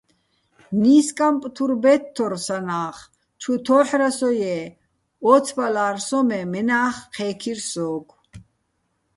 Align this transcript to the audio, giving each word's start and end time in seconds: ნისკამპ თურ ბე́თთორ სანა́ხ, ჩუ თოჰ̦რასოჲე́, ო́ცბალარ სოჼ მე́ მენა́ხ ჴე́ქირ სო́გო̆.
ნისკამპ 0.83 1.43
თურ 1.57 1.71
ბე́თთორ 1.83 2.33
სანა́ხ, 2.45 2.97
ჩუ 3.41 3.53
თოჰ̦რასოჲე́, 3.65 4.63
ო́ცბალარ 5.33 5.95
სოჼ 6.07 6.19
მე́ 6.29 6.43
მენა́ხ 6.51 6.95
ჴე́ქირ 7.15 7.59
სო́გო̆. 7.71 8.17